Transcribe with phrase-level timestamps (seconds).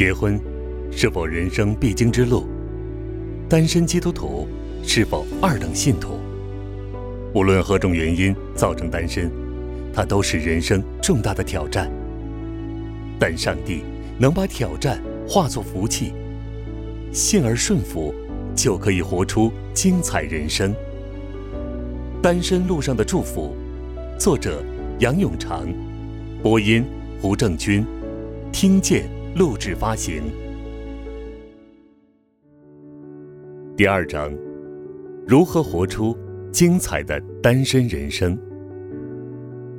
[0.00, 0.40] 结婚
[0.90, 2.48] 是否人生必经之路？
[3.50, 4.48] 单身基督徒
[4.82, 6.18] 是否二等信徒？
[7.34, 9.30] 无论何种原因造成单身，
[9.92, 11.92] 它都是人生重大的挑战。
[13.18, 13.82] 但上帝
[14.18, 16.14] 能把挑战化作福气，
[17.12, 18.14] 信而顺服，
[18.56, 20.74] 就可以活出精彩人生。
[22.22, 23.54] 单身路上的祝福，
[24.18, 24.64] 作者
[25.00, 25.68] 杨永长，
[26.42, 26.86] 播音
[27.20, 27.84] 胡正军，
[28.50, 29.04] 听见
[29.34, 30.24] 录制发行。
[33.76, 34.32] 第二章，
[35.26, 36.18] 如何活出
[36.50, 38.36] 精彩的单身人生？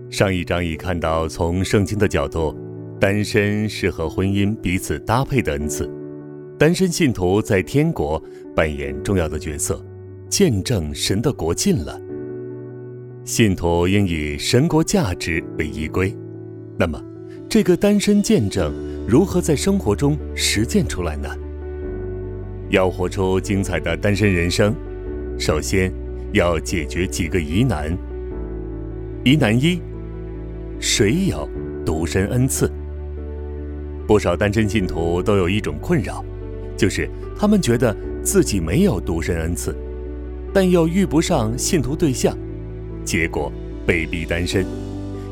[0.10, 2.58] 上一章已看到，从圣经的角度，
[2.98, 5.90] 单身是和婚姻彼此搭配的恩赐。
[6.58, 8.22] 单身信徒在天国
[8.56, 9.84] 扮演重要的角色，
[10.30, 12.00] 见证神的国近了。
[13.26, 16.16] 信徒应以神国价值为依归。
[16.78, 17.04] 那么，
[17.50, 18.74] 这个单身见证
[19.12, 21.28] 如何在生活中实践出来呢？
[22.70, 24.74] 要活出精彩的单身人生，
[25.38, 25.92] 首先
[26.32, 27.92] 要解决几个疑难。
[29.26, 29.82] 疑难一：
[30.80, 31.46] 谁有
[31.86, 32.72] 独身恩赐？
[34.08, 36.24] 不少单身信徒都有一种困扰，
[36.78, 39.76] 就是他们觉得自己没有独身恩赐，
[40.54, 42.34] 但又遇不上信徒对象，
[43.04, 43.52] 结果
[43.86, 44.66] 被逼单身。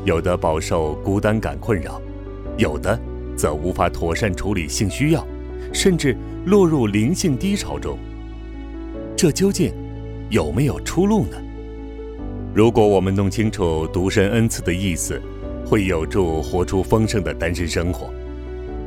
[0.04, 1.98] 有的饱受孤单感困扰，
[2.58, 3.00] 有的
[3.40, 5.26] 则无法妥善处理性需要，
[5.72, 6.14] 甚至。
[6.46, 7.98] 落入灵性低潮中，
[9.14, 9.74] 这究竟
[10.30, 11.36] 有没有出路呢？
[12.54, 15.20] 如果我们弄清楚独身恩赐的意思，
[15.66, 18.10] 会有助活出丰盛的单身生活。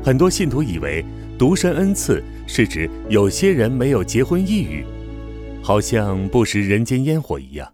[0.04, 1.06] 很多信徒以为
[1.38, 4.84] 独身恩赐是指有些人没有结婚意欲，
[5.62, 7.72] 好像不食人间烟火一样。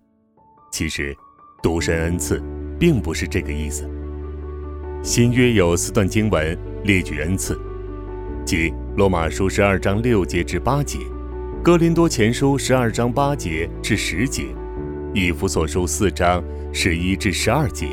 [0.74, 1.16] 其实，
[1.64, 2.44] 独身恩赐
[2.78, 3.90] 并不是这个意思。
[5.02, 7.60] 新约有四段经文列举恩赐。
[8.46, 10.98] 即罗马书十二章六节至八节，
[11.64, 14.46] 哥林多前书十二章八节至十节，
[15.14, 17.88] 以弗所书四章十一至十二节，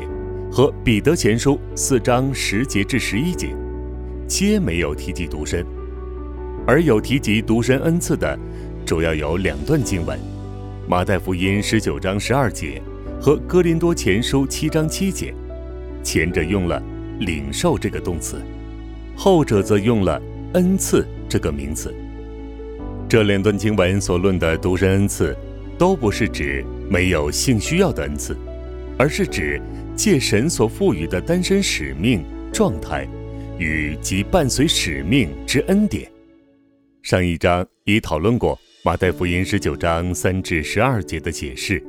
[0.51, 3.55] 和彼得前书四章十节至十一节，
[4.27, 5.65] 皆没有提及独身，
[6.65, 8.37] 而有提及独身恩赐的，
[8.85, 10.19] 主要有两段经文：
[10.87, 12.81] 马太福音十九章十二节
[13.21, 15.35] 和哥林多前书七章七节，
[16.03, 16.81] 前者用了
[17.19, 18.41] 领受这个动词，
[19.17, 20.21] 后者则用了。
[20.53, 21.93] 恩赐这个名词，
[23.07, 25.35] 这两段经文所论的独身恩赐，
[25.77, 28.35] 都不是指没有性需要的恩赐，
[28.97, 29.61] 而是指
[29.93, 33.05] 借神所赋予的单身使命状态
[33.59, 36.09] 与及伴随使命之恩典。
[37.03, 41.83] 上一章已讨论过马太福音十九章三至十二节的解释。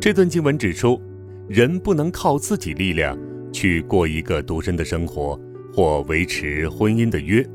[0.00, 1.00] 这段经文指出，
[1.46, 3.16] 人不能靠自己力量
[3.52, 5.38] 去过一个独身的生活
[5.78, 7.46] 或维持婚姻的约。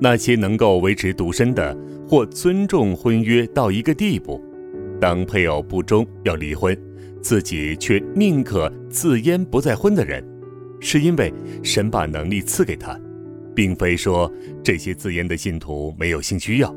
[0.00, 1.76] 那些能够维持独身的，
[2.08, 4.42] 或尊重婚约到一个地步，
[4.98, 6.74] 当配偶不忠要离婚，
[7.20, 10.24] 自己却宁可自阉不再婚的人，
[10.80, 11.30] 是因为
[11.62, 12.98] 神把能力赐给他，
[13.54, 14.32] 并非说
[14.64, 16.74] 这些自阉的信徒没有性需要。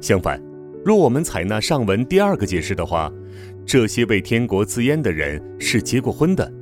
[0.00, 0.42] 相反，
[0.84, 3.08] 若我们采纳上文第二个解释的话，
[3.64, 6.52] 这些为天国自阉的人是结过婚的，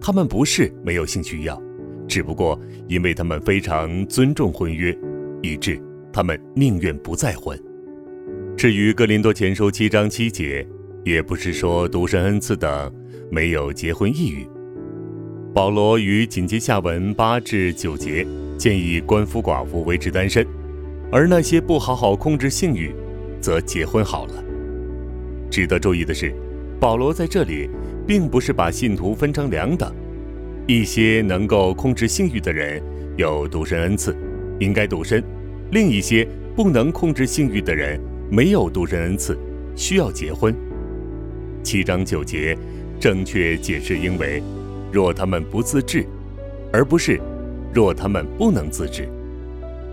[0.00, 1.62] 他们不是没有性需要，
[2.08, 2.58] 只不过
[2.88, 4.96] 因为他们非常尊重婚约。
[5.42, 5.80] 以致
[6.12, 7.58] 他们宁愿不再婚。
[8.56, 10.66] 至于格林多前书七章七节，
[11.04, 12.92] 也不是说独身恩赐的
[13.30, 14.46] 没有结婚意欲。
[15.54, 18.26] 保罗于紧接下文八至九节
[18.56, 20.46] 建议官夫寡妇维持单身，
[21.10, 22.92] 而那些不好好控制性欲，
[23.40, 24.44] 则结婚好了。
[25.50, 26.34] 值得注意的是，
[26.80, 27.70] 保罗在这里
[28.06, 29.94] 并不是把信徒分成两等，
[30.70, 32.82] 一些能够控制性欲的人
[33.16, 34.14] 有独身恩赐。
[34.60, 35.24] 应该独身，
[35.70, 37.98] 另一些不能控制性欲的人
[38.30, 39.38] 没有独身恩赐，
[39.74, 40.54] 需要结婚。
[41.62, 42.54] 七章九节，
[43.00, 44.42] 正确解释应为：
[44.92, 46.04] 若他们不自治，
[46.70, 47.18] 而不是
[47.72, 49.08] 若他们不能自治。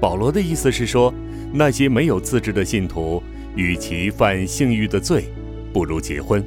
[0.02, 1.14] 保罗的意思是说，
[1.54, 3.24] 那些没有自治的信徒，
[3.56, 5.24] 与其犯性欲的罪，
[5.72, 6.44] 不如结婚。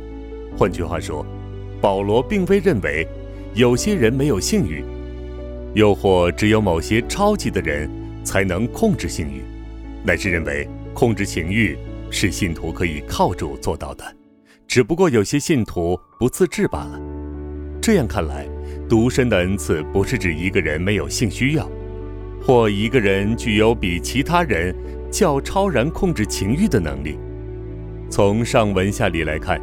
[0.54, 1.24] 换句话说，
[1.80, 3.06] 保罗并非认为
[3.58, 4.84] 有些人没有性欲，
[5.74, 7.90] 又或只有某些超级的人。
[8.24, 9.40] 才能控制性欲，
[10.04, 11.78] 乃是认为控制情欲
[12.10, 14.04] 是信徒可以靠主做到的，
[14.66, 17.00] 只不过有些信徒不自制罢了。
[17.80, 18.46] 这样看来，
[18.86, 21.66] 独身的恩赐不是指一个人没有性需要，
[22.42, 24.76] 或一个人具有比其他人
[25.10, 27.18] 较超然控制情欲的能力。
[28.10, 29.58] 从上文下理来看，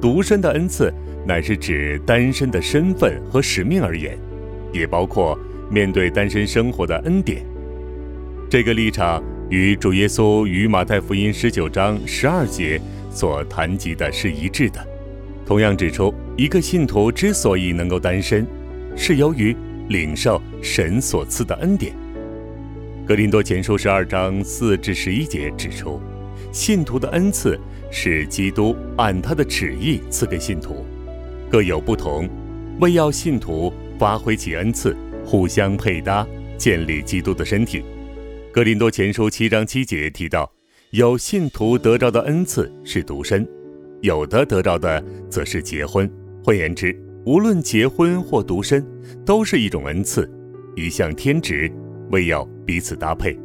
[0.00, 0.92] 独身的恩赐
[1.26, 4.18] 乃是指单身的身份和使命而言，
[4.72, 5.38] 也包括
[5.70, 7.44] 面对单身生活的恩典。
[8.50, 12.80] 这个立场与主耶稣与马太福音十九章十二节
[13.10, 14.86] 所谈及的是一致的，
[15.46, 18.46] 同样指出一个信徒之所以能够单身，
[18.96, 19.56] 是由于
[19.88, 21.94] 领受神所赐的恩典。
[23.06, 26.00] 格林多前书十二章四至十一节指出，
[26.52, 27.58] 信徒的恩赐
[27.90, 30.86] 是基督按他的旨意赐给信徒，
[31.52, 32.26] 各有不同，
[32.80, 36.26] 为要信徒发挥其恩赐，互相配搭，
[36.56, 37.82] 建立基督的身体。
[38.50, 40.50] 格林多前书七章七节提到，
[40.92, 43.46] 有信徒得着的恩赐是独身，
[44.00, 46.10] 有的得着的则是结婚。
[46.42, 48.82] 换言之，无论结婚或独身，
[49.22, 50.26] 都是一种恩赐，
[50.74, 51.70] 一项天职，
[52.12, 53.38] 为要彼此搭配。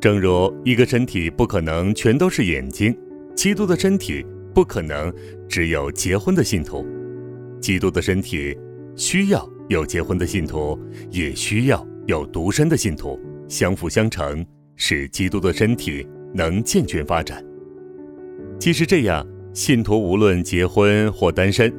[0.00, 2.96] 正如一个身体不可能全都是眼睛，
[3.36, 4.24] 基督的身体
[4.54, 5.12] 不可能
[5.46, 6.82] 只有结婚的信徒，
[7.60, 8.56] 基督的身体
[8.96, 10.78] 需要有结婚的信徒，
[11.10, 13.20] 也需要有独身的信徒。
[13.46, 14.46] 相辅相成，
[14.76, 17.44] 使基督的身体能健全发展。
[18.58, 21.72] 即使这样，信徒无论结婚或单身，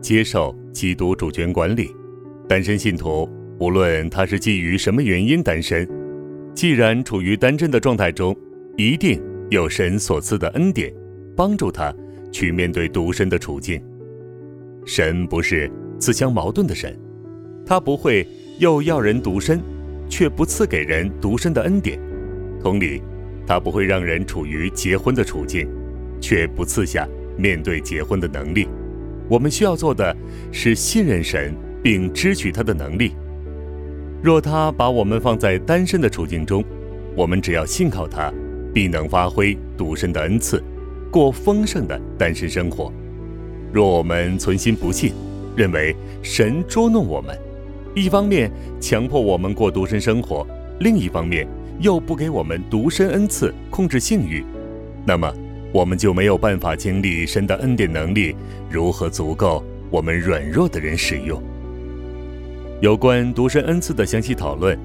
[0.00, 1.90] 接受基督主权管理。
[2.48, 3.28] 单身信徒
[3.60, 5.86] 无论他是基于什么原因单身，
[6.54, 8.34] 既然处于单身的状态中，
[8.78, 10.90] 一定有神所赐的恩典，
[11.36, 11.94] 帮助他
[12.32, 13.82] 去面对独身的处境。
[14.88, 16.98] 神不是自相矛盾的神，
[17.66, 18.26] 他不会
[18.58, 19.60] 又要人独身。
[20.10, 22.00] 却不赐给人独身的恩典，
[22.62, 23.02] 同理，
[23.46, 25.68] 他不会让人处于结婚的处境，
[26.18, 27.06] 却不赐下
[27.36, 28.66] 面对结婚的能力。
[29.28, 30.16] 我们需要做的
[30.50, 33.12] 是信任神，并支取他的能力。
[34.22, 36.64] 若他把我们放在单身的处境中，
[37.14, 38.32] 我们只要信靠他，
[38.72, 40.64] 必能发挥独身的恩赐，
[41.10, 42.90] 过丰盛的单身生活。
[43.72, 45.12] 若我们存心不信，
[45.56, 47.38] 认为神捉弄我们，
[47.94, 48.50] 一方面
[48.80, 50.46] 强迫我们过独身生活，
[50.80, 51.46] 另一方面
[51.80, 54.44] 又不给我们独身恩赐控制性欲，
[55.04, 55.32] 那么
[55.72, 58.34] 我们就没有办法经历神的恩典能力
[58.70, 61.42] 如何足够我们软弱的人使用。
[62.80, 64.78] 有关独身恩赐的详细讨论，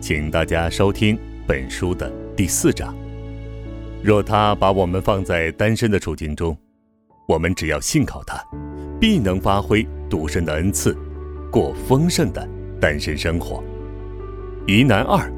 [0.00, 2.94] 请大家收听本书的第四章。
[4.02, 6.56] 若他把我们放在单身的处境中，
[7.30, 8.44] 我们只要信靠他，
[8.98, 10.96] 必能发挥独身的恩赐。
[11.48, 12.44] 过丰盛的
[12.80, 13.62] 单身生活。
[14.66, 15.32] 疑难二：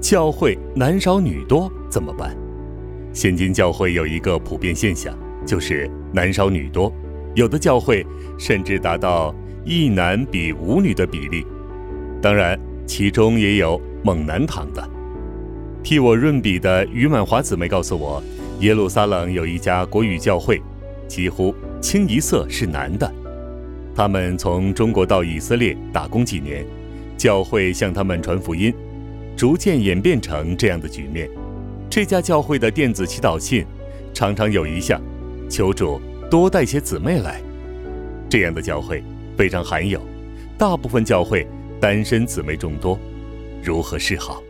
[0.00, 2.36] 教会男少女多怎么办？
[3.12, 5.16] 现今教会有一个普遍现象，
[5.46, 6.92] 就是男少女多，
[7.36, 8.04] 有的教会
[8.36, 9.32] 甚至达到
[9.64, 11.46] 一男比五女的比例。
[12.20, 14.82] 当然，其中也有猛男堂的。
[15.84, 18.20] 替我润笔的于满华姊妹告诉我，
[18.58, 20.60] 耶路撒冷有一家国语教会，
[21.08, 23.12] 几乎清一色是男的。
[23.94, 26.64] 他们从中国到以色列打工几年，
[27.16, 28.72] 教会向他们传福音，
[29.36, 31.28] 逐渐演变成这样的局面。
[31.90, 33.66] 这家教会的电子祈祷信
[34.14, 34.98] 常常有一项：
[35.50, 36.00] 求主
[36.30, 37.40] 多带些姊妹来。
[38.30, 39.04] 这样的教会
[39.36, 40.00] 非常罕有，
[40.56, 41.46] 大部分教会
[41.78, 42.98] 单身姊妹众多，
[43.62, 44.42] 如何是好？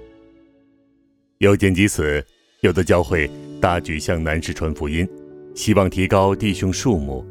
[1.38, 2.24] 有见及此，
[2.60, 3.28] 有的教会
[3.60, 5.08] 大举向男士传福音，
[5.54, 7.24] 希望提高弟兄数目。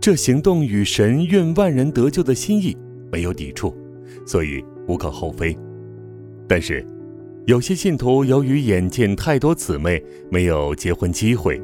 [0.00, 2.76] 这行动与神愿万人得救的心意
[3.10, 3.76] 没有抵触，
[4.24, 5.56] 所以无可厚非。
[6.46, 6.86] 但是，
[7.46, 11.60] 有些信徒由于眼见太多姊妹没有结婚机会，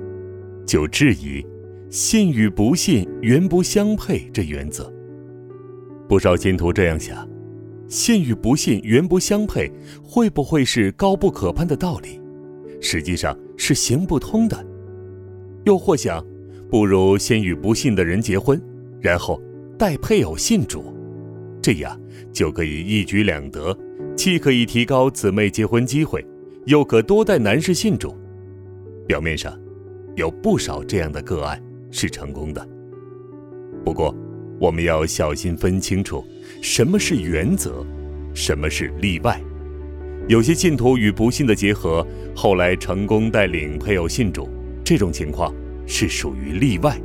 [0.67, 1.47] 就质疑
[1.89, 4.93] “信与不信原不相配”这原则。
[6.09, 7.27] 不少信徒这样想
[7.89, 9.71] ：“信与不信原不相配，
[10.03, 12.21] 会不会是高不可攀的道理？
[12.81, 14.67] 实际上是行不通的。”
[15.65, 16.25] 又或想。
[16.71, 18.61] 不如先与不信的人结婚，
[19.01, 19.41] 然后
[19.79, 20.93] 带配偶信主，
[21.63, 22.01] 这样
[22.33, 23.77] 就可以一举两得，
[24.17, 26.27] 既可以提高姊妹结婚机会，
[26.65, 28.17] 又可多带男士信主。
[29.07, 29.57] 表面上
[30.17, 32.67] 有不少这样的个案是成功的，
[33.85, 34.13] 不过
[34.59, 36.25] 我们要小心分清楚
[36.61, 37.87] 什么是原则，
[38.35, 39.41] 什么是例外。
[40.27, 42.05] 有些信徒与不信的结合，
[42.35, 44.49] 后来成功带领配偶信主，
[44.85, 45.53] 这种情况。
[45.87, 46.99] 是属于例外，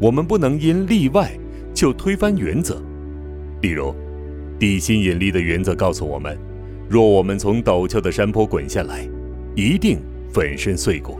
[0.00, 1.36] 我们不能因例外
[1.74, 2.80] 就推翻原则。
[3.60, 3.92] 例如，
[4.56, 6.38] 地心引力的原则告诉我们：
[6.88, 9.04] 若我们从陡峭的山坡滚下来，
[9.56, 9.98] 一定
[10.32, 11.18] 粉身碎骨；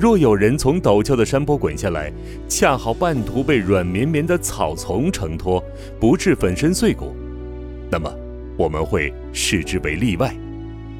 [0.00, 2.10] 若有人从陡峭的山坡滚下来，
[2.48, 5.62] 恰好半途被软绵绵的草丛承托，
[6.00, 7.14] 不致粉身碎骨，
[7.90, 8.10] 那么
[8.56, 10.34] 我们会视之为例外，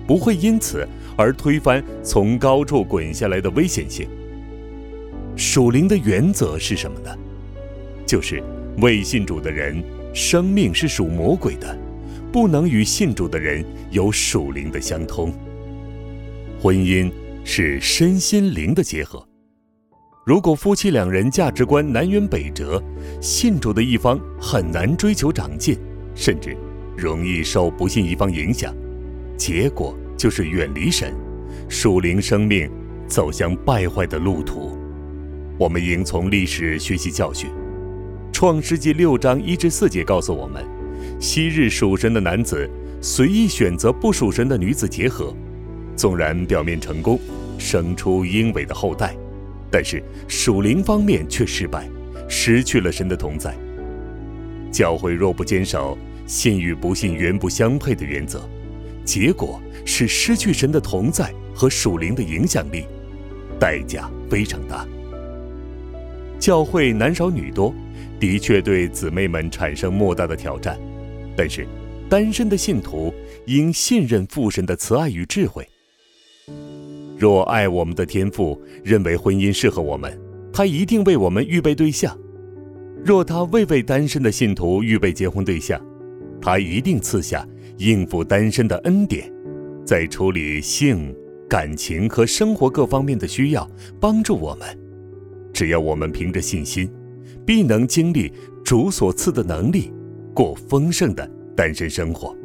[0.08, 0.88] 不会因此
[1.18, 4.08] 而推翻从高处滚下来的危险性。
[5.36, 7.14] 属灵的原则是什么呢？
[8.06, 8.42] 就是
[8.78, 9.84] 未信主的人
[10.14, 11.78] 生命是属魔鬼的，
[12.32, 15.30] 不能与信主的人有属灵的相通。
[16.58, 17.12] 婚姻
[17.44, 19.22] 是身心灵的结合。
[20.24, 22.82] 如果夫妻两人价值观南辕北辙，
[23.20, 25.78] 信主的一方很难追求长进，
[26.14, 26.56] 甚至
[26.96, 28.74] 容易受不信一方影响，
[29.38, 31.14] 结果就是远离神，
[31.68, 32.68] 属灵生命
[33.06, 34.76] 走向败坏的路途。
[35.56, 37.48] 我们应从历史学习教训，
[38.32, 40.66] 《创世纪》六章一至四节告诉我们：
[41.20, 42.68] 昔日属神的男子
[43.00, 45.32] 随意选择不属神的女子结合，
[45.96, 47.18] 纵然表面成功，
[47.58, 49.16] 生出英伟的后代。
[49.70, 51.88] 但是属灵方面却失败，
[52.28, 53.54] 失去了神的同在。
[54.72, 58.48] 教会若不坚守信与不信原不相配的原则，
[59.08, 62.84] 结果是失去神的同在和属灵的影响力，
[63.58, 64.86] 代价非常大。
[66.38, 67.74] 教会男少女多，
[68.20, 70.78] 的确对姊妹们产生莫大的挑战，
[71.34, 71.66] 但是
[72.06, 73.10] 单身的信徒
[73.46, 75.66] 应信任父神的慈爱与智慧。
[77.16, 80.20] 若爱我们的天父认为婚姻适合我们，
[80.52, 82.12] 他一定为我们预备对象；
[83.02, 85.80] 若他未为单身的信徒预备结婚对象，
[86.42, 87.48] 他一定赐下
[87.78, 89.32] 应付单身的恩典，
[89.84, 91.14] 在处理性、
[91.48, 93.68] 感情和生活各方面的需要，
[94.00, 94.66] 帮助我们。
[95.52, 96.90] 只要我们凭着信心，
[97.46, 98.32] 必能经历
[98.64, 99.92] 主所赐的能力，
[100.34, 102.36] 过丰盛的单身生活。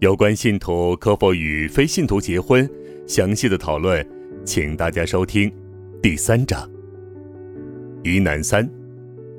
[0.00, 2.68] 有关信徒可否与非信徒结婚？
[3.06, 4.06] 详细的讨论，
[4.44, 5.52] 请大家收听
[6.02, 6.68] 第三章。
[8.04, 8.68] 疑难三：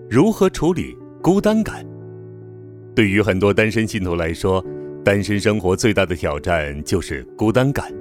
[0.10, 1.86] 如何处理孤单感？
[2.96, 4.64] 对于很多单身信徒来说，
[5.04, 7.94] 单身生活最大的挑战就是孤单感。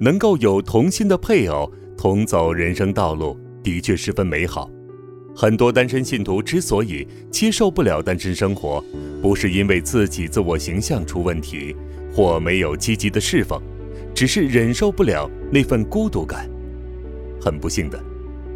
[0.00, 4.68] 能够有同心的配偶同走人生道路，的确十分美好。
[5.36, 8.84] 很多单身信徒之所以接受不了单身生活，
[9.22, 11.74] 不是因为自己自我形象出问题，
[12.12, 13.60] 或没有积极的侍奉。
[14.12, 16.48] 只是忍受不了那份孤独感。
[17.40, 18.00] 很不幸的，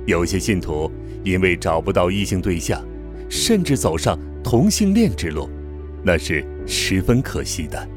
[0.07, 0.91] 有些信徒
[1.25, 2.81] 因为找不到异性对象，
[3.29, 5.49] 甚至走上同性恋之路，
[6.05, 7.89] 那是十分可惜的。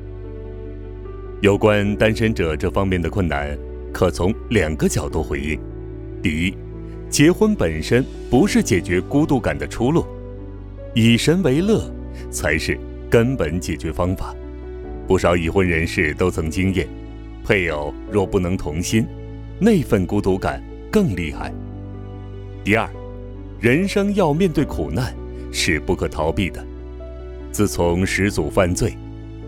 [1.41, 3.57] 有关单身者这方面的困难，
[3.91, 5.59] 可从两个角度回应：
[6.23, 6.53] 第一，
[7.09, 10.05] 结婚本身不是解决孤独感的出路，
[10.95, 11.83] 以神为乐
[12.31, 14.33] 才是根本解决方法。
[15.07, 16.87] 不少已婚人士都曾经验。
[17.43, 19.05] 配偶若不能同心，
[19.59, 21.51] 那份孤独感更厉害。
[22.63, 22.87] 第二，
[23.59, 25.13] 人生要面对苦难
[25.51, 26.63] 是不可逃避的。
[27.51, 28.97] 自从始祖犯罪，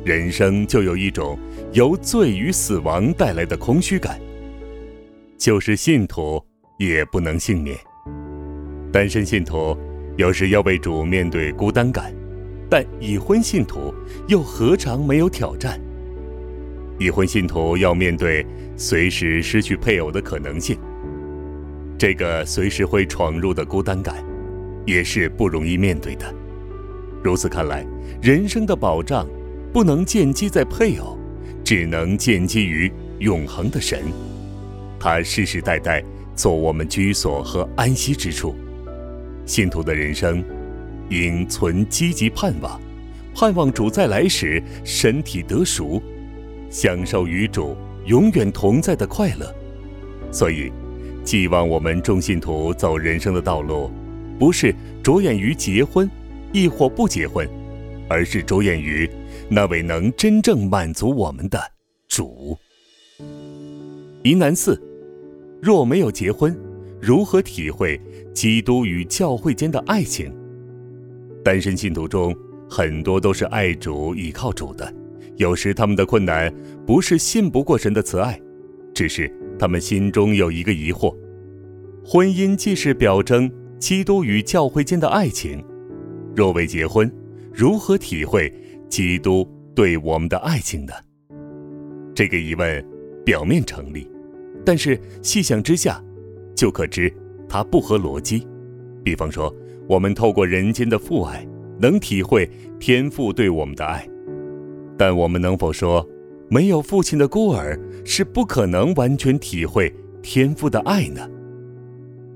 [0.03, 1.39] 人生就有一种
[1.71, 4.19] 由罪与死亡带来的空虚感。
[5.37, 6.43] 就是信徒
[6.77, 7.77] 也不能幸免。
[8.91, 9.77] 单身信徒
[10.17, 12.13] 有时要为主面对孤单感，
[12.69, 13.93] 但已婚信徒
[14.27, 15.79] 又何尝没有挑战？
[16.99, 18.45] 已婚信徒要面对
[18.75, 20.77] 随时失去配偶的可能性，
[21.97, 24.23] 这个随时会闯入的孤单感，
[24.85, 26.42] 也是不容易面对的。
[27.23, 27.85] 如此看来，
[28.21, 29.25] 人生的保障
[29.71, 31.17] 不能建基在配偶，
[31.63, 34.03] 只能建基于永恒的神。
[34.99, 36.03] 他世世代代
[36.35, 38.53] 做我们居所和安息之处。
[39.45, 40.43] 信徒的人生
[41.09, 42.79] 应存积极盼望，
[43.33, 46.03] 盼望主再来时身体得赎。
[46.69, 49.53] 享受与主永远同在的快乐，
[50.31, 50.71] 所以，
[51.23, 53.91] 寄望我们众信徒走人生的道路，
[54.39, 56.09] 不是着眼于结婚，
[56.53, 57.49] 亦或不结婚，
[58.07, 59.09] 而是着眼于
[59.49, 61.59] 那位能真正满足我们的
[62.07, 62.55] 主。
[64.23, 64.79] 疑难四：
[65.59, 66.55] 若没有结婚，
[67.01, 67.99] 如何体会
[68.33, 70.31] 基督与教会间的爱情？
[71.43, 72.33] 单身信徒中，
[72.69, 74.93] 很多都是爱主、倚靠主的。
[75.37, 76.53] 有时他们的困难
[76.85, 78.39] 不是信不过神的慈爱，
[78.93, 81.13] 只是他们心中有一个疑惑：
[82.05, 85.61] 婚姻既是表征基督与教会间的爱情，
[86.35, 87.11] 若未结婚，
[87.53, 88.51] 如何体会
[88.89, 90.93] 基督对我们的爱情呢？
[92.15, 92.85] 这个疑问
[93.25, 94.09] 表面成立，
[94.65, 96.03] 但是细想之下，
[96.55, 97.11] 就可知
[97.47, 98.47] 它不合逻辑。
[99.03, 99.53] 比方说，
[99.87, 101.47] 我们透过人间的父爱，
[101.79, 102.49] 能体会
[102.79, 104.07] 天父对我们的爱。
[104.97, 106.07] 但我们能否说，
[106.49, 111.27] 没有父亲的孤儿是不可能完全体会天父的爱呢？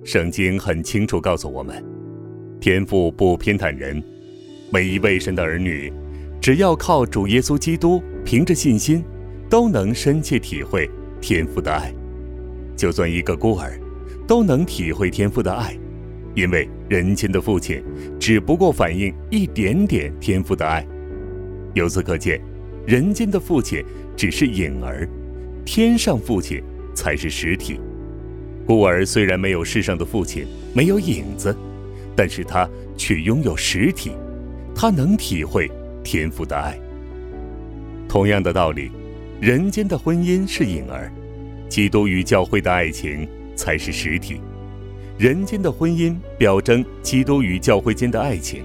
[0.03, 1.83] 圣经很清楚告诉我们，
[2.59, 4.03] 天父不偏袒人，
[4.71, 5.93] 每一位神的儿女，
[6.41, 9.03] 只要靠主耶稣基督，凭着信心，
[9.47, 10.89] 都能深切体会
[11.21, 11.93] 天父的爱。
[12.75, 13.79] 就算一个孤儿，
[14.27, 15.77] 都能体会天父的爱，
[16.35, 17.83] 因为人间的父亲
[18.19, 20.85] 只不过反映一点点天父的爱。
[21.75, 22.41] 由此可见，
[22.87, 23.83] 人间的父亲
[24.15, 25.07] 只是影儿，
[25.63, 26.61] 天上父亲
[26.95, 27.79] 才是实体。
[28.65, 31.55] 孤儿虽然没有世上的父亲，没有影子，
[32.17, 34.11] 但是他却拥有实体，
[34.73, 35.69] 他能体会
[36.03, 36.75] 天父的爱。
[38.09, 38.89] 同样的道理，
[39.39, 41.11] 人间的婚姻是影儿，
[41.69, 44.41] 基督与教会的爱情才是实体。
[45.15, 48.63] 人间的婚姻表征基督与教会间的爱情，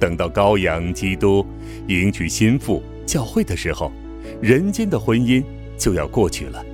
[0.00, 1.44] 等到羔羊基督
[1.88, 3.92] 迎娶心腹教会的时候，
[4.40, 5.44] 人间的婚姻
[5.76, 6.64] 就要过去了。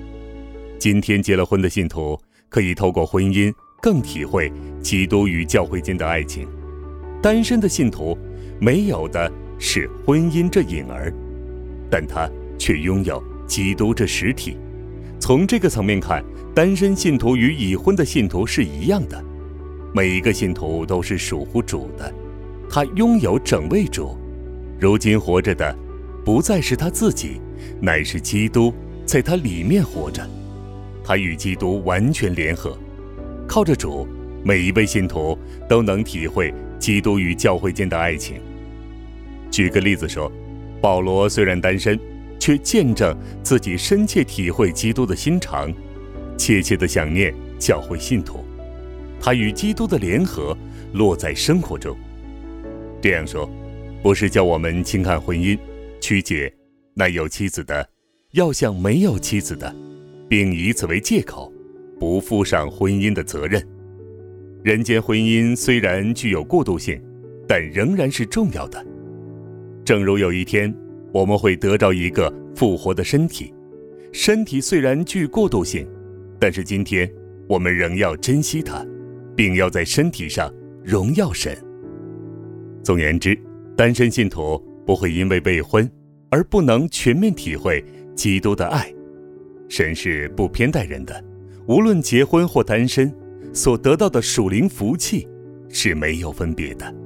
[0.79, 2.17] 今天结了婚的信徒。
[2.51, 3.53] 可以透过婚姻
[3.85, 4.51] 更体会
[4.81, 6.49] 基督与教会间的爱情。
[7.21, 8.17] 单身的信徒
[8.59, 11.13] 没有的是婚姻这影儿，
[11.91, 12.27] 但他
[12.59, 14.57] 却拥有基督这实体。
[15.21, 16.25] 从这个层面看，
[16.55, 19.23] 单身信徒与已婚的信徒是一样的。
[19.95, 22.11] 每一个信徒都是属乎主的，
[22.71, 24.17] 他拥有整位主。
[24.81, 25.77] 如今活着的，
[26.25, 27.39] 不再是他自己，
[27.83, 28.73] 乃是基督
[29.05, 30.27] 在他里面活着。
[31.05, 32.79] 他与基督完全联合，
[33.47, 34.07] 靠着主，
[34.43, 38.41] 每一位信徒都能体会基督与教会间的爱情。
[39.51, 40.31] 举个例子说，
[40.81, 41.99] 保罗虽然单身，
[42.39, 45.73] 却见证自己深切体会基督的心肠，
[46.37, 48.45] 切切的想念教会信徒。
[49.21, 50.57] 他与基督的联合
[50.93, 51.97] 落在生活中。
[53.01, 53.49] 这样说，
[54.03, 55.59] 不是叫我们轻看婚姻，
[56.01, 56.53] 曲解
[56.95, 57.89] 那有妻子的
[58.33, 59.75] 要像没有妻子的。
[60.27, 61.53] 并以此为借口，
[62.05, 63.67] 不负上婚姻的责任。
[64.63, 67.01] 人间婚姻虽然具有过渡性，
[67.49, 68.87] 但仍然是重要的。
[69.87, 70.73] 正如有一天
[71.13, 73.55] 我们会得着一个复活的身体，
[74.13, 75.89] 身体虽然具过渡性，
[76.39, 77.11] 但是今天
[77.49, 78.87] 我们仍要珍惜它，
[79.35, 80.53] 并要在身体上
[80.85, 81.57] 荣耀神。
[82.83, 83.35] 总言之，
[83.75, 85.91] 单身信徒不会因为未婚
[86.29, 87.83] 而不能全面体会
[88.15, 88.93] 基督的爱。
[89.71, 91.25] 神是不偏待人的，
[91.67, 93.13] 无论结婚或单身，
[93.53, 95.27] 所得到的属灵福气
[95.69, 97.04] 是没有分别的。